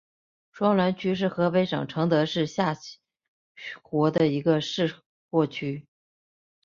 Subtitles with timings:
[0.51, 2.89] 双滦区是河北省承德市下辖
[4.11, 4.87] 的一个市
[5.29, 5.85] 辖区。